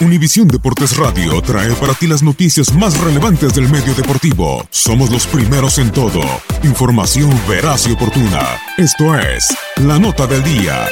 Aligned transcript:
Univisión 0.00 0.48
Deportes 0.48 0.96
Radio 0.96 1.40
trae 1.40 1.72
para 1.74 1.94
ti 1.94 2.08
las 2.08 2.20
noticias 2.20 2.74
más 2.74 2.98
relevantes 3.00 3.54
del 3.54 3.68
medio 3.68 3.94
deportivo. 3.94 4.66
Somos 4.70 5.08
los 5.10 5.24
primeros 5.28 5.78
en 5.78 5.92
todo. 5.92 6.20
Información 6.64 7.30
veraz 7.48 7.86
y 7.86 7.92
oportuna. 7.92 8.42
Esto 8.76 9.16
es 9.16 9.56
La 9.76 10.00
Nota 10.00 10.26
del 10.26 10.42
Día. 10.42 10.86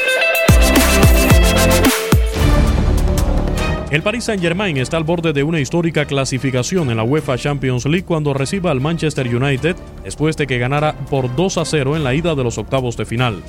El 3.91 4.03
Paris 4.03 4.25
Saint-Germain 4.25 4.77
está 4.77 4.99
al 4.99 5.05
borde 5.05 5.33
de 5.33 5.43
una 5.43 5.59
histórica 5.59 6.05
clasificación 6.05 6.89
en 6.91 6.97
la 6.97 7.03
UEFA 7.03 7.37
Champions 7.37 7.85
League 7.87 8.07
cuando 8.07 8.33
reciba 8.33 8.71
al 8.71 8.81
Manchester 8.81 9.27
United 9.35 9.75
después 10.05 10.37
de 10.37 10.47
que 10.47 10.59
ganara 10.59 10.97
por 11.11 11.35
2 11.35 11.59
a 11.59 11.65
0 11.65 11.97
en 11.97 12.05
la 12.05 12.15
ida 12.15 12.37
de 12.37 12.45
los 12.45 12.57
octavos 12.57 12.97
de 12.97 13.05
final. 13.05 13.43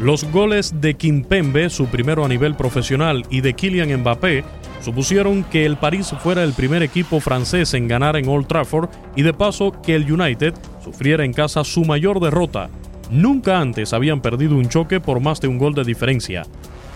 Los 0.00 0.22
goles 0.30 0.80
de 0.80 0.94
Kimpembe, 0.94 1.68
su 1.70 1.86
primero 1.86 2.24
a 2.24 2.28
nivel 2.28 2.54
profesional, 2.54 3.24
y 3.30 3.40
de 3.40 3.54
Kylian 3.54 4.00
Mbappé 4.00 4.44
supusieron 4.80 5.42
que 5.42 5.66
el 5.66 5.76
París 5.76 6.14
fuera 6.22 6.44
el 6.44 6.52
primer 6.52 6.84
equipo 6.84 7.18
francés 7.18 7.74
en 7.74 7.88
ganar 7.88 8.16
en 8.16 8.28
Old 8.28 8.46
Trafford 8.46 8.90
y 9.16 9.22
de 9.22 9.34
paso 9.34 9.72
que 9.82 9.96
el 9.96 10.10
United 10.10 10.54
sufriera 10.84 11.24
en 11.24 11.32
casa 11.32 11.64
su 11.64 11.84
mayor 11.84 12.20
derrota. 12.20 12.70
Nunca 13.10 13.58
antes 13.58 13.92
habían 13.92 14.20
perdido 14.20 14.54
un 14.54 14.68
choque 14.68 15.00
por 15.00 15.18
más 15.18 15.40
de 15.40 15.48
un 15.48 15.58
gol 15.58 15.74
de 15.74 15.82
diferencia. 15.82 16.44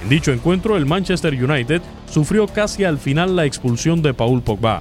En 0.01 0.09
dicho 0.09 0.33
encuentro, 0.33 0.77
el 0.77 0.87
Manchester 0.87 1.35
United 1.35 1.83
sufrió 2.09 2.47
casi 2.47 2.85
al 2.85 2.99
final 2.99 3.35
la 3.35 3.47
expulsión 3.47 4.01
de 4.01 4.15
Paul 4.15 4.43
Pogba. 4.43 4.81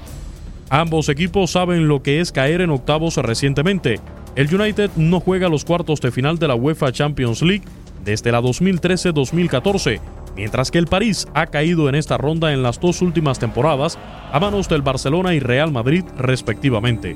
Ambos 0.70 1.10
equipos 1.10 1.52
saben 1.52 1.88
lo 1.88 2.04
que 2.04 2.20
es 2.20 2.32
caer 2.32 2.62
en 2.62 2.70
octavos 2.70 3.18
recientemente. 3.18 4.00
El 4.36 4.54
United 4.54 4.92
no 4.96 5.20
juega 5.20 5.50
los 5.50 5.66
cuartos 5.66 6.00
de 6.00 6.12
final 6.12 6.38
de 6.38 6.48
la 6.48 6.56
UEFA 6.56 6.92
Champions 6.92 7.42
League 7.42 7.66
desde 8.04 8.32
la 8.32 8.42
2013-2014, 8.42 10.00
mientras 10.36 10.72
que 10.72 10.78
el 10.78 10.88
París 10.88 11.28
ha 11.34 11.48
caído 11.48 11.90
en 11.90 11.96
esta 11.96 12.18
ronda 12.18 12.54
en 12.54 12.64
las 12.64 12.80
dos 12.80 13.02
últimas 13.02 13.40
temporadas 13.40 13.98
a 14.32 14.40
manos 14.40 14.70
del 14.70 14.82
Barcelona 14.82 15.34
y 15.34 15.40
Real 15.40 15.72
Madrid 15.72 16.04
respectivamente. 16.18 17.16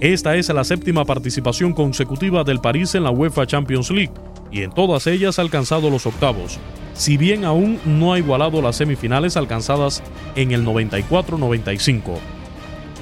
Esta 0.00 0.36
es 0.36 0.48
la 0.48 0.64
séptima 0.64 1.04
participación 1.04 1.74
consecutiva 1.74 2.42
del 2.42 2.60
París 2.60 2.94
en 2.94 3.04
la 3.04 3.10
UEFA 3.10 3.46
Champions 3.46 3.90
League 3.90 4.12
y 4.50 4.62
en 4.62 4.72
todas 4.72 5.06
ellas 5.06 5.38
ha 5.38 5.42
alcanzado 5.42 5.90
los 5.90 6.06
octavos, 6.06 6.58
si 6.94 7.16
bien 7.16 7.44
aún 7.44 7.78
no 7.84 8.12
ha 8.12 8.18
igualado 8.18 8.62
las 8.62 8.76
semifinales 8.76 9.36
alcanzadas 9.36 10.02
en 10.36 10.52
el 10.52 10.64
94-95. 10.64 12.18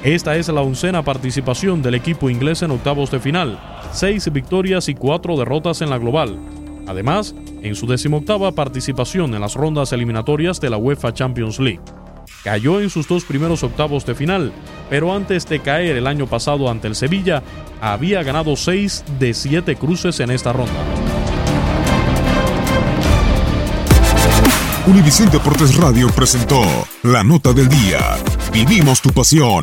Esta 0.03 0.37
es 0.37 0.49
la 0.49 0.61
oncena 0.61 1.03
participación 1.03 1.83
del 1.83 1.95
equipo 1.95 2.31
inglés 2.31 2.63
en 2.63 2.71
octavos 2.71 3.11
de 3.11 3.21
final, 3.21 3.61
seis 3.93 4.31
victorias 4.33 4.89
y 4.89 4.95
cuatro 4.95 5.37
derrotas 5.37 5.83
en 5.83 5.91
la 5.91 5.99
global, 5.99 6.39
Además, 6.89 7.35
en 7.63 7.75
su 7.75 7.87
decimoctava 7.87 8.53
participación 8.53 9.35
en 9.35 9.43
las 9.43 9.55
rondas 9.55 9.93
eliminatorias 9.93 10.61
de 10.61 10.71
la 10.71 10.79
UEFA 10.79 11.13
Champions 11.13 11.61
League. 11.61 11.81
Cayó 12.43 12.81
en 12.81 12.89
sus 12.89 13.07
dos 13.07 13.25
primeros 13.25 13.63
octavos 13.63 14.07
de 14.07 14.15
final, 14.15 14.53
pero 14.89 15.15
antes 15.15 15.47
de 15.47 15.61
caer 15.61 15.97
el 15.97 16.07
año 16.07 16.27
pasado 16.27 16.71
ante 16.71 16.89
el 16.89 16.95
Sevilla, 16.95 17.43
había 17.81 18.23
ganado 18.23 18.57
seis 18.57 19.05
de 19.19 19.35
siete 19.35 19.77
cruces 19.77 20.19
en 20.21 20.31
esta 20.31 20.53
ronda. 20.53 20.73
Univisión 24.87 25.29
Deportes 25.31 25.77
Radio 25.77 26.09
presentó 26.09 26.63
la 27.03 27.23
nota 27.23 27.53
del 27.53 27.69
día. 27.69 27.99
Vivimos 28.51 29.03
tu 29.03 29.11
pasión. 29.11 29.63